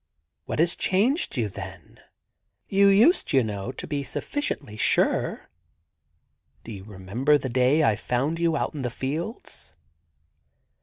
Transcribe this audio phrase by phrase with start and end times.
[0.25, 1.99] * What has changed you, then?
[2.67, 5.51] You used, you know, to be sufficiently sure....
[6.63, 9.73] Do you remember the day I found you out in the fields